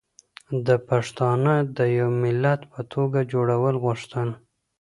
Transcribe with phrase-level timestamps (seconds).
[0.65, 4.29] ده پښتانه د يو ملت په توګه جوړول غوښتل